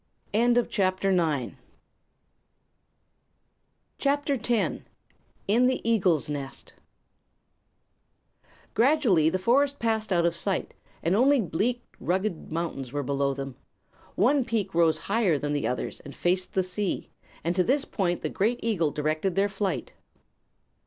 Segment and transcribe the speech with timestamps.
[0.33, 1.53] [CHAPTER X]
[5.47, 6.73] In the Eagle's Nest
[8.73, 13.55] Gradually the forest passed out of sight and only bleak, rugged mountains were below them.
[14.15, 17.11] One peak rose higher than the others, and faced the sea,
[17.43, 19.93] and to this point the great eagle directed their flight.